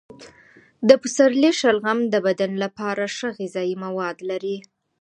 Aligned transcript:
د 0.87 0.89
پسرلي 1.01 1.51
شلغم 1.59 1.99
د 2.13 2.15
بدن 2.27 2.51
لپاره 2.63 3.03
ښه 3.15 3.29
غذايي 3.37 3.75
مواد 3.85 4.17
لري. 4.29 4.57